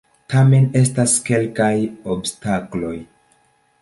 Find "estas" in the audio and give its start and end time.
0.79-1.13